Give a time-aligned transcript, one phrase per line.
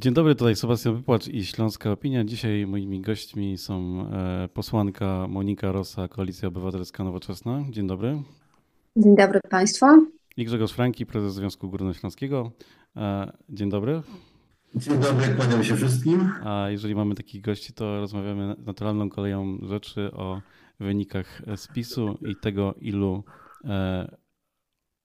[0.00, 2.24] Dzień dobry, tutaj Sebastian Wypłacz i Śląska Opinia.
[2.24, 7.64] Dzisiaj moimi gośćmi są e, posłanka Monika Rosa, Koalicja Obywatelska Nowoczesna.
[7.70, 8.22] Dzień dobry.
[8.96, 9.86] Dzień dobry Państwu.
[10.36, 12.52] I Grzegorz Franki, prezes Związku Górnośląskiego.
[12.96, 14.02] E, dzień dobry.
[14.74, 16.32] Dzień dobry, kłaniam się wszystkim.
[16.44, 20.40] A jeżeli mamy takich gości, to rozmawiamy naturalną koleją rzeczy o
[20.80, 23.24] wynikach spisu i tego, ilu,
[23.64, 24.16] e,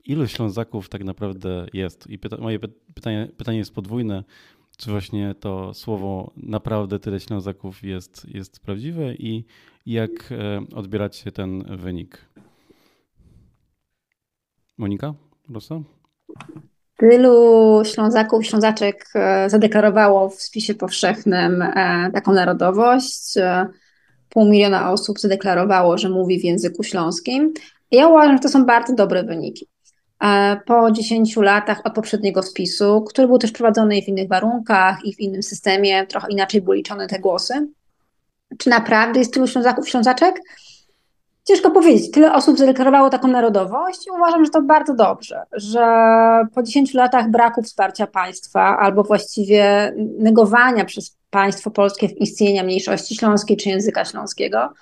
[0.05, 2.08] ilu Ślązaków tak naprawdę jest.
[2.08, 2.59] I pyta, moje
[2.94, 4.23] pytanie, pytanie jest podwójne.
[4.78, 9.46] Czy właśnie to słowo naprawdę tyle Ślązaków jest, jest prawdziwe i
[9.86, 12.26] jak e, odbieracie ten wynik?
[14.78, 15.14] Monika
[15.50, 15.82] Rosa?
[16.98, 23.34] Tylu Ślązaków, Ślązaczek e, zadeklarowało w spisie powszechnym e, taką narodowość.
[24.30, 27.54] Pół miliona osób zadeklarowało, że mówi w języku śląskim.
[27.92, 29.68] Ja uważam, że to są bardzo dobre wyniki.
[30.26, 35.16] E, po 10 latach od poprzedniego spisu, który był też prowadzony w innych warunkach i
[35.16, 37.67] w innym systemie, trochę inaczej były liczone te głosy.
[38.58, 40.42] Czy naprawdę jest tylu Ślązaków, Ślązaczek?
[41.44, 42.12] Ciężko powiedzieć.
[42.12, 45.88] Tyle osób zadeklarowało taką narodowość i uważam, że to bardzo dobrze, że
[46.56, 53.58] po 10 latach braku wsparcia państwa albo właściwie negowania przez państwo polskie istnienia mniejszości śląskiej
[53.58, 54.73] czy języka śląskiego,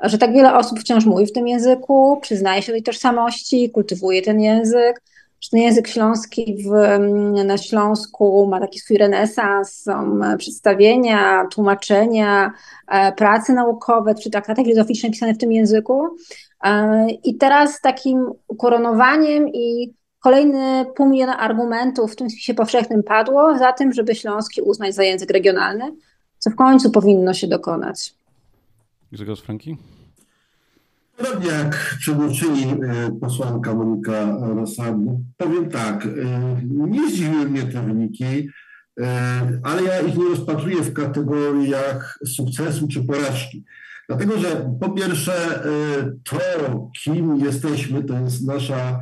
[0.00, 4.22] że tak wiele osób wciąż mówi w tym języku, przyznaje się do tej tożsamości, kultywuje
[4.22, 5.02] ten język,
[5.44, 12.52] że ten język śląski w, mm, na Śląsku ma taki swój renesans, są przedstawienia, tłumaczenia,
[12.88, 16.08] e, prace naukowe czy traktaty filozoficzne pisane w tym języku.
[16.64, 23.58] E, I teraz takim ukoronowaniem i kolejny pół miliona argumentów w tym spisie powszechnym padło
[23.58, 25.92] za tym, żeby śląski uznać za język regionalny,
[26.38, 28.14] co w końcu powinno się dokonać.
[29.14, 29.76] Grzegorz Franki?
[31.16, 32.76] Podobnie jak przedmówczyni e,
[33.20, 36.08] posłanka Monika Rosabu, powiem tak, e,
[36.64, 38.48] nie zdziwiły mnie te wyniki,
[39.00, 43.64] e, ale ja ich nie rozpatruję w kategoriach sukcesu czy porażki.
[44.08, 45.64] Dlatego, że po pierwsze
[46.24, 46.38] to,
[47.04, 49.00] kim jesteśmy, to jest nasza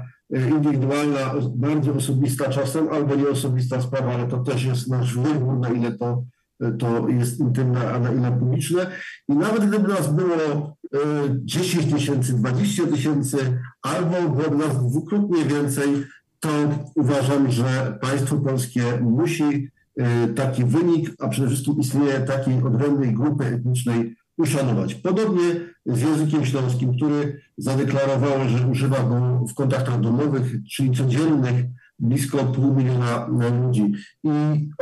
[0.51, 5.93] indywidualna, bardzo osobista czasem albo nieosobista sprawa, ale to też jest nasz wybór, na ile
[5.93, 6.25] to
[6.79, 8.87] to jest intymne, a na ile publiczne.
[9.29, 10.77] I nawet gdyby nas było
[11.35, 15.89] 10 e, tysięcy, 20 tysięcy, albo byłoby nas dwukrotnie więcej,
[16.41, 16.49] to
[16.95, 23.45] uważam, że państwo polskie musi e, taki wynik, a przede wszystkim istnienie takiej odrębnej grupy
[23.45, 24.95] etnicznej uszanować.
[24.95, 25.43] Podobnie
[25.87, 31.65] z językiem śląskim, który zadeklarowało, że używa go w kontaktach domowych, czyli codziennych,
[32.03, 33.29] blisko pół miliona
[33.65, 33.93] ludzi.
[34.25, 34.31] I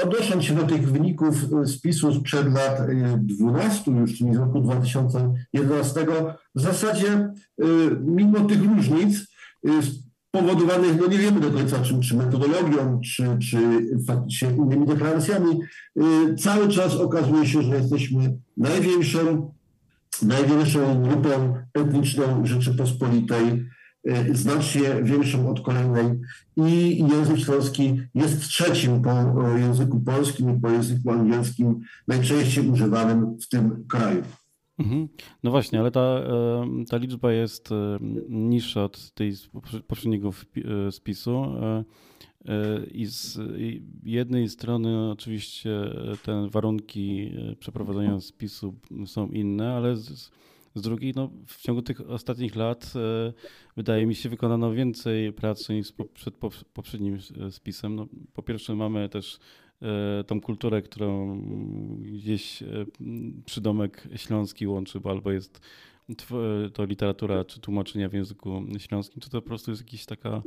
[0.04, 1.34] odnosząc się do tych wyników
[1.66, 2.80] spisu sprzed lat
[3.18, 6.06] 12 y, już, czyli z roku 2011,
[6.54, 7.32] w zasadzie
[7.62, 7.64] y,
[8.00, 9.30] mimo tych różnic
[10.30, 13.58] powodowanych, no nie wiemy do końca, czy, czy metodologią, czy, czy
[14.06, 15.60] faktycznie innymi deklaracjami,
[16.38, 19.52] cały czas okazuje się, że jesteśmy największą,
[20.22, 23.66] największą grupą etniczną Rzeczypospolitej
[24.32, 26.20] znacznie większą od kolejnej
[26.56, 33.48] i język śląski jest trzecim po języku polskim i po języku angielskim najczęściej używanym w
[33.48, 34.22] tym kraju.
[34.80, 35.08] Mhm.
[35.42, 36.22] No właśnie, ale ta,
[36.88, 37.68] ta liczba jest
[38.28, 39.32] niższa od tej
[39.86, 41.44] poprzedniego e, spisu.
[41.44, 41.84] E,
[42.48, 43.38] e, I z
[44.02, 45.70] jednej strony oczywiście
[46.22, 48.74] te warunki przeprowadzenia spisu
[49.06, 50.30] są inne, ale z,
[50.74, 53.32] z drugiej, no, w ciągu tych ostatnich lat e,
[53.76, 56.34] wydaje mi się wykonano więcej pracy niż przed
[56.72, 57.96] poprzednim e, spisem.
[57.96, 59.38] No, po pierwsze mamy też
[59.82, 61.40] e, tą kulturę, którą
[62.00, 62.62] gdzieś
[63.44, 65.60] przydomek śląski łączy, bo albo jest
[66.74, 70.42] to literatura czy tłumaczenia w języku śląskim, to to po prostu jest jakaś taka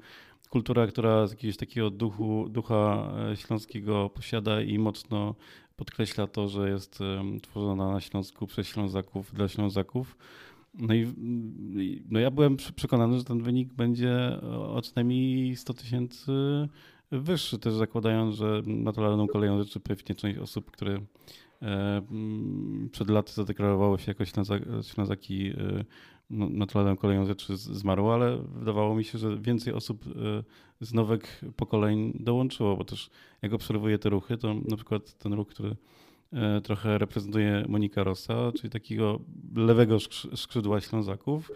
[0.49, 5.35] kultura, która z jakiegoś takiego duchu, ducha śląskiego posiada i mocno
[5.75, 6.99] podkreśla to, że jest
[7.41, 10.17] tworzona na Śląsku przez Ślązaków dla Ślązaków.
[10.73, 11.13] No i
[12.09, 16.31] no ja byłem przekonany, że ten wynik będzie o co najmniej 100 tysięcy
[17.11, 20.99] wyższy, też zakładając, że naturalną koleją rzeczy pewnie część osób, które
[22.91, 24.23] przed laty zadeklarowały się jako
[24.83, 25.85] Ślązaki e,
[26.33, 30.43] naturalną koleją rzeczy zmarło, ale wydawało mi się, że więcej osób e,
[30.85, 33.09] z nowych pokoleń dołączyło, bo też
[33.41, 35.75] jak obserwuję te ruchy, to na przykład ten ruch, który
[36.33, 39.19] e, trochę reprezentuje Monika Rosa, czyli takiego
[39.55, 39.97] lewego
[40.35, 41.51] skrzydła Ślązaków,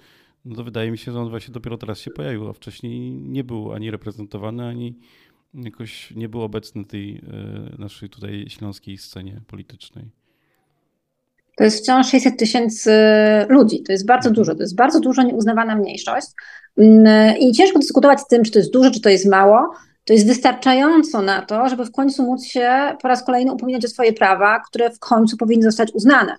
[0.45, 3.44] no to wydaje mi się, że on właśnie dopiero teraz się pojawił, a wcześniej nie
[3.44, 4.95] był ani reprezentowany, ani
[5.53, 7.21] jakoś nie był obecny tej e,
[7.77, 10.09] naszej tutaj śląskiej scenie politycznej.
[11.57, 12.92] To jest wciąż 600 tysięcy
[13.50, 13.83] ludzi.
[13.83, 14.56] To jest bardzo dużo.
[14.56, 16.27] To jest bardzo dużo nieuznawana mniejszość.
[16.77, 19.74] Mm, I ciężko dyskutować z tym, czy to jest dużo, czy to jest mało.
[20.06, 23.88] to jest wystarczająco na to, żeby w końcu móc się po raz kolejny upominać o
[23.88, 26.36] swoje prawa, które w końcu powinny zostać uznane.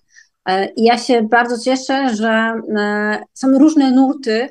[0.76, 2.52] I ja się bardzo cieszę, że
[3.34, 4.48] są różne nurty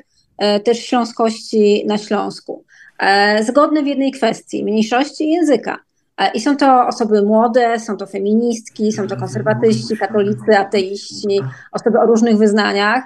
[0.64, 2.64] też śląskości na Śląsku.
[3.42, 5.78] Zgodne w jednej kwestii mniejszości języka.
[6.34, 11.40] I są to osoby młode, są to feministki, są to konserwatyści, katolicy, ateiści,
[11.72, 13.04] osoby o różnych wyznaniach,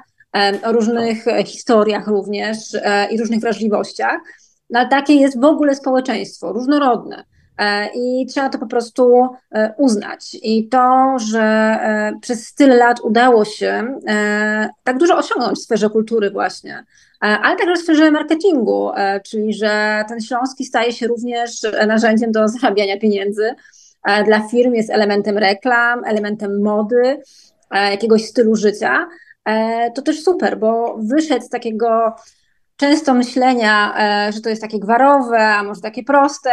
[0.64, 4.20] o różnych historiach również e, i różnych wrażliwościach.
[4.70, 7.24] No, ale takie jest w ogóle społeczeństwo, różnorodne.
[7.58, 10.36] E, I trzeba to po prostu e, uznać.
[10.42, 11.78] I to, że
[12.20, 13.98] przez tyle lat udało się
[14.84, 16.84] tak dużo osiągnąć w sferze kultury, właśnie,
[17.20, 18.90] ale także w sferze marketingu,
[19.24, 21.50] czyli że ten śląski staje się również
[21.86, 23.54] narzędziem do zarabiania pieniędzy
[24.24, 27.22] dla firm, jest elementem reklam, elementem mody,
[27.70, 29.08] jakiegoś stylu życia.
[29.94, 32.16] To też super, bo wyszedł z takiego
[32.76, 33.94] często myślenia,
[34.32, 36.50] że to jest takie gwarowe, a może takie proste,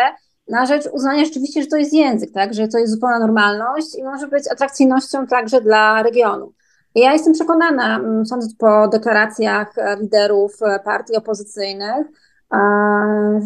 [0.49, 2.53] na rzecz uznania rzeczywiście, że to jest język, tak?
[2.53, 6.53] że to jest zupełna normalność i może być atrakcyjnością także dla regionu.
[6.95, 12.07] Ja jestem przekonana, mm, sądząc po deklaracjach e, liderów e, partii opozycyjnych,
[12.53, 12.57] e,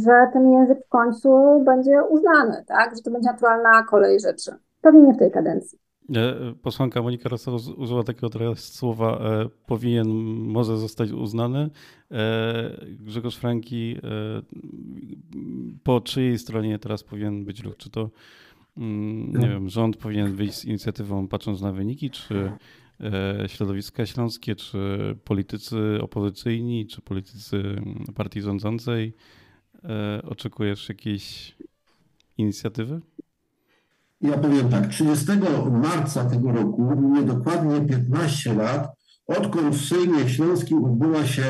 [0.06, 2.96] że ten język w końcu będzie uznany, tak?
[2.96, 4.52] że to będzie naturalna kolej rzeczy.
[4.82, 5.80] Pewnie nie w tej kadencji.
[6.62, 9.22] Posłanka Monika Rosowa użyła takiego teraz słowa
[9.66, 10.08] powinien,
[10.38, 11.70] może zostać uznany.
[13.00, 13.96] Grzegorz Franki
[15.84, 17.78] po czyjej stronie teraz powinien być ruch?
[17.78, 18.10] Czy to
[18.78, 22.52] mm, nie wiem, rząd powinien wyjść z inicjatywą patrząc na wyniki, czy
[23.04, 24.78] E, środowiska śląskie, czy
[25.24, 27.76] politycy opozycyjni, czy politycy
[28.16, 29.14] partii rządzącej.
[29.84, 31.56] E, oczekujesz jakiejś
[32.38, 33.02] inicjatywy?
[34.24, 35.26] Ja powiem tak, 30
[35.72, 38.88] marca tego roku, minie dokładnie 15 lat,
[39.28, 41.44] odkąd w Sejmie Śląskim odbyła się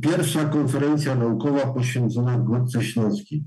[0.00, 3.44] pierwsza konferencja naukowa poświęcona Górce Śląskiej.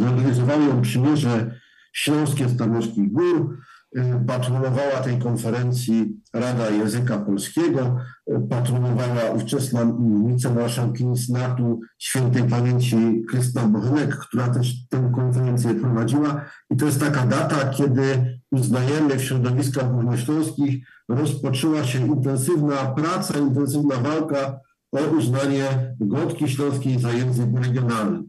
[0.00, 1.60] Zorganizowało ją przymierze
[1.92, 3.58] Śląskie Stanowskich Gór,
[3.96, 7.96] Y, patronowała tej konferencji Rada Języka Polskiego,
[8.30, 9.86] y, patronowała ówczesna
[10.26, 16.44] wicemarszałkini Senatu świętej pamięci Krystyna Bochenek, która też tę konferencję prowadziła.
[16.70, 23.96] I to jest taka data, kiedy uznajemy w środowiskach górnośląskich rozpoczęła się intensywna praca, intensywna
[23.96, 24.60] walka
[24.92, 28.22] o uznanie Gotki Śląskiej za język regionalny.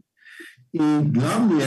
[0.72, 1.64] I dla mnie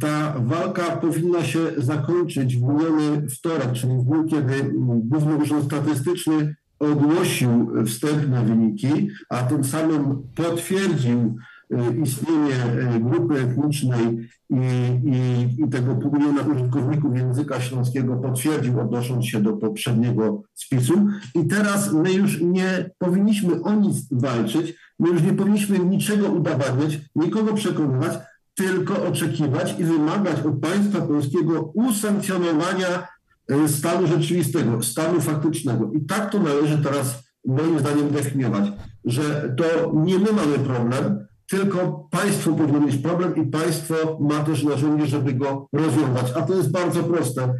[0.00, 2.56] ta walka powinna się zakończyć.
[2.56, 9.64] W miniony wtorek, czyli w dniu, kiedy Główny Urząd Statystyczny ogłosił wstępne wyniki, a tym
[9.64, 11.36] samym potwierdził
[11.72, 12.54] y, istnienie
[12.96, 14.56] y, grupy etnicznej i,
[15.04, 21.06] i, i tego pół miliona użytkowników języka śląskiego potwierdził, odnosząc się do poprzedniego spisu.
[21.34, 27.00] I teraz my już nie powinniśmy o nic walczyć, my już nie powinniśmy niczego udowadniać,
[27.16, 28.18] nikogo przekonywać,
[28.60, 33.08] tylko oczekiwać i wymagać od państwa polskiego usankcjonowania
[33.48, 35.90] e, stanu rzeczywistego, stanu faktycznego.
[35.92, 38.64] I tak to należy teraz moim zdaniem definiować,
[39.04, 44.62] że to nie my mamy problem, tylko państwo powinno mieć problem i państwo ma też
[44.62, 46.32] narzędzie, żeby go rozwiązać.
[46.36, 47.54] A to jest bardzo proste, e,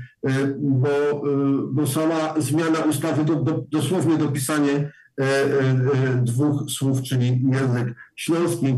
[0.59, 1.21] bo, e,
[1.73, 4.93] bo sama zmiana ustawy, to do, dosłownie dopisanie
[6.23, 8.75] dwóch słów, czyli język śląski,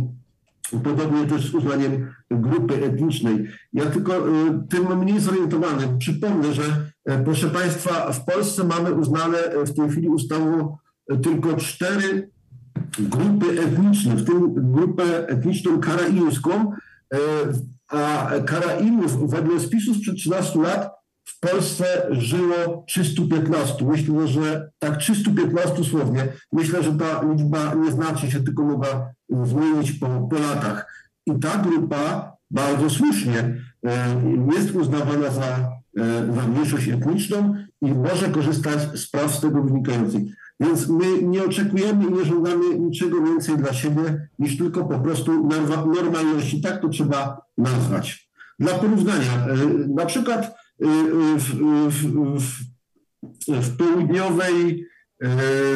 [0.84, 3.46] Podobnie też z uznaniem grupy etnicznej.
[3.72, 4.32] Ja tylko y,
[4.68, 5.88] tym mniej zorientowany.
[5.98, 6.62] Przypomnę, że
[7.04, 10.76] e, proszę Państwa, w Polsce mamy uznane e, w tej chwili ustawą
[11.08, 12.30] e, tylko cztery
[12.98, 16.72] grupy etniczne, w tym grupę etniczną karaimską,
[17.88, 20.90] a Karaimów wedle spisu sprzed 13 lat
[21.24, 23.84] w Polsce żyło 315.
[23.84, 26.28] Myślę, że tak 315 słownie.
[26.52, 29.12] Myślę, że ta liczba nie znaczy się, tylko mogła
[29.44, 30.86] zmienić po, po latach.
[31.26, 33.38] I ta grupa bardzo słusznie
[33.86, 34.22] e,
[34.54, 40.22] jest uznawana za, e, za mniejszość etniczną i może korzystać z praw z tego wynikających.
[40.60, 45.48] Więc my nie oczekujemy i nie żądamy niczego więcej dla siebie niż tylko po prostu
[45.94, 46.60] normalności.
[46.60, 48.28] Tak to trzeba nazwać.
[48.58, 49.56] Dla porównania, e,
[49.88, 51.54] na przykład w,
[51.88, 52.06] w,
[52.40, 54.86] w, w południowej,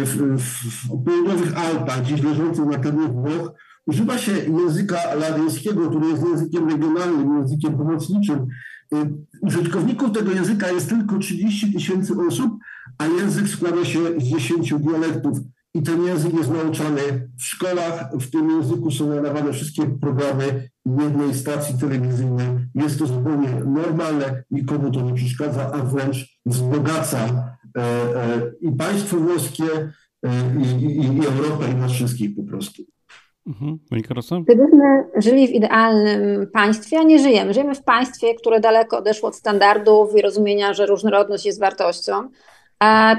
[0.05, 3.53] w, w, południowych Alpach, gdzieś leżących na terenie Włoch,
[3.87, 8.47] używa się języka ladyjskiego, który jest językiem regionalnym, językiem pomocniczym.
[9.43, 12.59] Użytkowników tego języka jest tylko 30 tysięcy osób,
[12.99, 15.39] a język składa się z 10 dialektów
[15.75, 18.11] i ten język jest nauczany w szkołach.
[18.21, 22.47] W tym języku są nadawane wszystkie programy jednej stacji telewizyjnej.
[22.75, 29.17] Jest to zupełnie normalne, nikomu to nie przeszkadza, a wręcz wzbogaca e, e, i państwo
[29.17, 32.83] włoskie, e, i, i, i Europę, i nas wszystkich po prostu.
[33.47, 33.79] Mhm.
[34.43, 39.37] Gdybyśmy żyli w idealnym państwie, a nie żyjemy, żyjemy w państwie, które daleko odeszło od
[39.37, 42.29] standardów i rozumienia, że różnorodność jest wartością,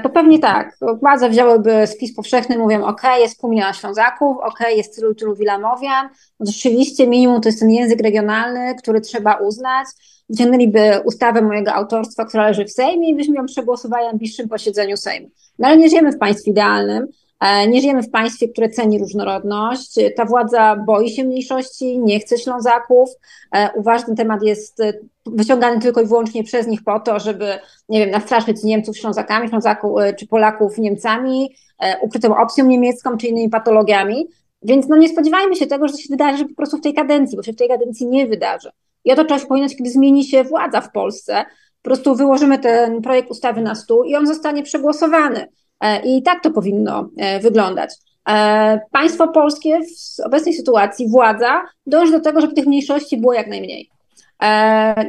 [0.02, 0.78] to pewnie tak.
[1.00, 6.08] Władze wzięłyby spis powszechny, mówią, ok, jest pół miliona Ślązaków, ok, jest tylu tylu Wilamowian.
[6.40, 9.86] No rzeczywiście minimum to jest ten język regionalny, który trzeba uznać.
[10.30, 14.96] Wyciągnęliby ustawę mojego autorstwa, która leży w Sejmie i byśmy ją przegłosowali na najbliższym posiedzeniu
[14.96, 15.28] Sejmu.
[15.58, 17.06] No ale nie żyjemy w państwie idealnym.
[17.40, 19.94] E, nie żyjemy w państwie, które ceni różnorodność.
[20.16, 23.10] Ta władza boi się mniejszości, nie chce Ślązaków.
[23.54, 23.70] E,
[24.06, 24.92] ten temat jest e,
[25.34, 27.58] wyciągany tylko i wyłącznie przez nich po to, żeby,
[27.88, 31.54] nie wiem, nastraszyć Niemców Ślązakami, Ślązaków czy Polaków Niemcami,
[32.02, 34.28] ukrytą opcją niemiecką czy innymi patologiami.
[34.62, 37.42] Więc no nie spodziewajmy się tego, że się wydarzy po prostu w tej kadencji, bo
[37.42, 38.70] się w tej kadencji nie wydarzy.
[39.04, 41.44] I oto czas powinno kiedy zmieni się władza w Polsce.
[41.82, 45.48] Po prostu wyłożymy ten projekt ustawy na stół i on zostanie przegłosowany.
[45.80, 47.94] E, I tak to powinno e, wyglądać.
[48.28, 53.46] E, państwo polskie w obecnej sytuacji, władza, dąży do tego, żeby tych mniejszości było jak
[53.46, 53.90] najmniej.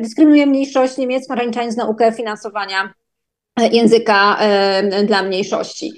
[0.01, 2.93] Dyskryminuje mniejszość niemiecką, ograniczając naukę finansowania
[3.71, 4.37] języka
[5.07, 5.93] dla mniejszości.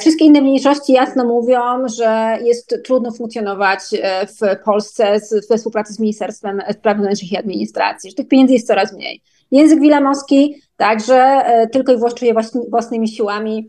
[0.00, 3.80] Wszystkie inne mniejszości jasno mówią, że jest trudno funkcjonować
[4.28, 5.20] w Polsce
[5.50, 9.22] we współpracy z Ministerstwem Spraw Wewnętrznych i Administracji, że tych pieniędzy jest coraz mniej.
[9.50, 12.34] Język wilamowski także tylko i wyłącznie
[12.70, 13.68] własnymi siłami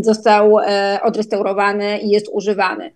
[0.00, 2.94] został e, odrestaurowany i jest używany.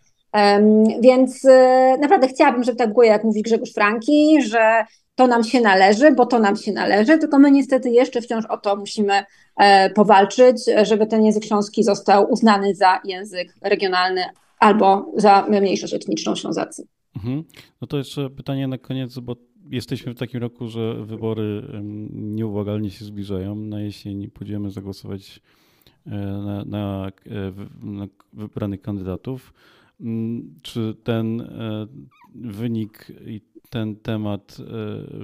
[1.00, 5.61] Więc e, naprawdę chciałabym, żeby tak było, jak mówi Grzegorz Franki, że to nam się
[5.61, 9.25] należy, bo to nam się należy, tylko my niestety jeszcze wciąż o to musimy
[9.57, 14.25] e, powalczyć, żeby ten język śląski został uznany za język regionalny
[14.59, 16.87] albo za mniejszość etniczną Ślązacy.
[17.16, 17.45] Mhm.
[17.81, 19.37] No to jeszcze pytanie na koniec, bo
[19.71, 21.62] jesteśmy w takim roku, że wybory
[22.12, 23.55] nieubłagalnie się zbliżają.
[23.55, 25.40] Na jesień pójdziemy zagłosować
[26.07, 27.11] na, na,
[27.83, 29.52] na wybranych kandydatów.
[30.00, 31.86] Mm, czy ten e,
[32.34, 34.64] wynik i ten temat e,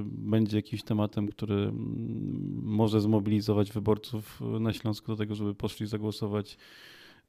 [0.04, 6.56] będzie jakimś tematem, który mm, może zmobilizować wyborców na Śląsku do tego, żeby poszli zagłosować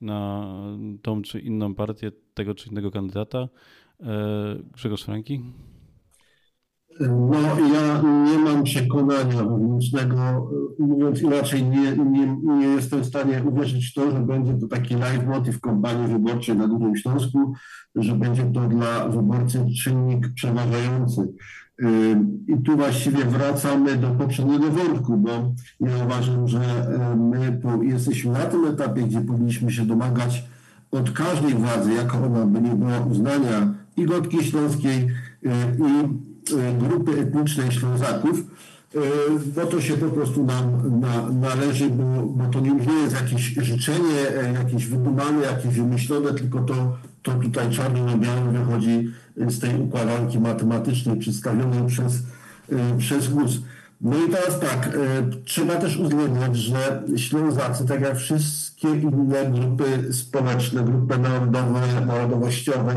[0.01, 0.53] na
[1.01, 3.49] tą czy inną partię, tego czy innego kandydata?
[3.99, 5.41] E, Grzegorz Franki?
[6.99, 7.39] No,
[7.73, 10.47] ja nie mam przekonania wewnętrznego,
[10.79, 14.95] mówiąc inaczej, nie, nie, nie jestem w stanie uwierzyć w to, że będzie to taki
[14.95, 17.53] leitmotiv kampanii wyborczej na Dużym Śląsku,
[17.95, 21.33] że będzie to dla wyborcy czynnik przeważający.
[22.47, 25.31] I tu właściwie wracamy do poprzedniego wątku, bo
[25.79, 26.59] ja uważam, że
[27.17, 30.43] my jesteśmy na tym etapie, gdzie powinniśmy się domagać
[30.91, 35.07] od każdej władzy, jaka ona by nie była uznania i Gotki Śląskiej,
[35.43, 36.32] i E,
[36.79, 38.99] grupy etnicznej Ślązaków, e,
[39.55, 44.37] bo to się po prostu nam na, należy, bo, bo to nie jest jakieś życzenie,
[44.41, 49.81] e, jakieś wydumane, jakieś wymyślone, tylko to, to tutaj czarno na białym wychodzi z tej
[49.81, 52.13] układanki matematycznej przedstawionej przez,
[52.97, 53.59] przez GUS.
[54.01, 54.97] No i teraz tak,
[55.45, 62.95] trzeba też uwzględniać, że Ślązacy, tak jak wszystkie inne grupy społeczne, grupy narodowe, narodowościowe,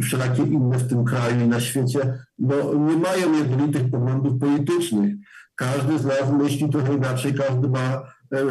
[0.00, 5.14] i wszelakie inne w tym kraju i na świecie, no, nie mają jednolitych poglądów politycznych.
[5.54, 8.46] Każdy z nas myśli trochę inaczej, każdy ma e, e,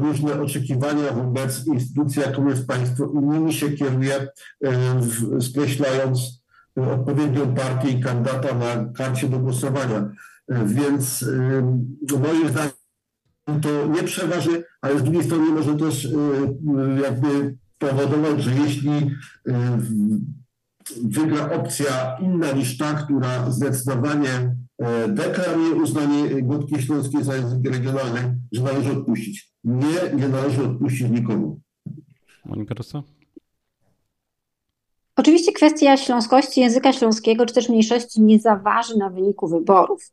[0.00, 4.28] różne oczekiwania wobec instytucji, jaką jest państwo i nimi się kieruje,
[4.64, 6.44] e, skreślając
[6.76, 10.10] odpowiednią partię i kandydata na karcie do głosowania.
[10.66, 11.24] Więc
[12.22, 16.08] moim zdaniem to nie przeważy, ale z drugiej strony może też
[17.02, 19.10] jakby powodować, że jeśli
[21.04, 28.38] wygra opcja inna niż ta, która zdecydowanie e, deklaruje uznanie Górki Śląskiej za język regionalny,
[28.52, 29.52] że należy odpuścić.
[29.64, 31.60] Nie, nie należy odpuścić nikomu.
[32.44, 33.02] Monika Rosa?
[35.16, 40.10] Oczywiście kwestia śląskości języka śląskiego, czy też mniejszości nie zaważy na wyniku wyborów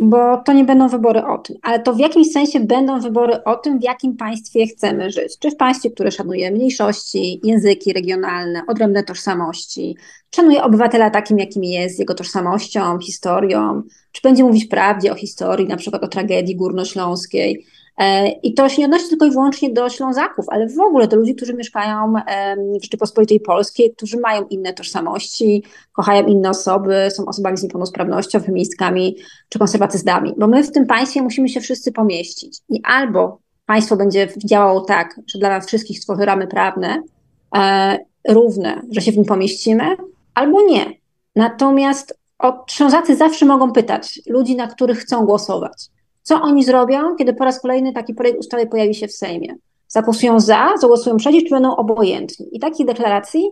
[0.00, 3.56] bo to nie będą wybory o tym, ale to w jakimś sensie będą wybory o
[3.56, 5.38] tym, w jakim państwie chcemy żyć.
[5.38, 9.96] Czy w państwie, które szanuje mniejszości, języki regionalne, odrębne tożsamości,
[10.34, 13.82] szanuje obywatela takim, jakim jest, jego tożsamością, historią,
[14.12, 17.66] czy będzie mówić prawdzie o historii, na przykład o tragedii górnośląskiej,
[18.42, 21.34] I to się nie odnosi tylko i wyłącznie do Ślązaków, ale w ogóle do ludzi,
[21.34, 22.12] którzy mieszkają
[22.80, 29.16] w Rzeczypospolitej Polskiej, którzy mają inne tożsamości, kochają inne osoby, są osobami z niepełnosprawnością, feministkami
[29.48, 30.34] czy konserwatystami.
[30.38, 32.58] Bo my w tym państwie musimy się wszyscy pomieścić.
[32.68, 37.02] I albo państwo będzie działało tak, że dla nas wszystkich stworzy ramy prawne
[37.56, 37.98] e,
[38.28, 39.84] równe, że się w nim pomieścimy,
[40.34, 40.86] albo nie.
[41.36, 42.18] Natomiast
[42.66, 45.90] Ślązacy zawsze mogą pytać ludzi, na których chcą głosować.
[46.24, 49.54] Co oni zrobią, kiedy po raz kolejny taki projekt ustawy pojawi się w Sejmie?
[49.88, 52.56] Zagłosują za, zagłosują przeciw, czy będą obojętni?
[52.56, 53.42] I takich deklaracji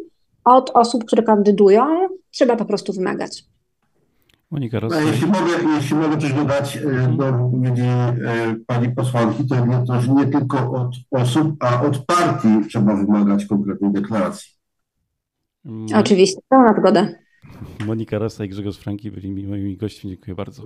[0.44, 1.84] od osób, które kandydują,
[2.30, 3.44] trzeba po prostu wymagać.
[4.50, 5.04] Monika No, Rosy.
[5.06, 6.80] jeśli mogę, jeśli mogę coś dodać e,
[7.16, 8.16] do wypowiedzi e,
[8.66, 13.92] pani posłanki, to nie, to nie tylko od osób, a od partii trzeba wymagać konkretnej
[13.92, 14.50] deklaracji.
[15.64, 17.08] Mo- Oczywiście, pełna zgoda.
[17.86, 20.10] Monika Rosa i Grzegorz Franki byli moimi gośćmi.
[20.10, 20.62] Dziękuję bardzo.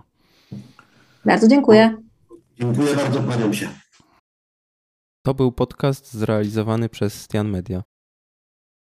[1.26, 1.96] Bardzo dziękuję.
[2.60, 3.68] Dziękuję bardzo, kłaniam się.
[5.22, 7.82] To był podcast zrealizowany przez Stian Media.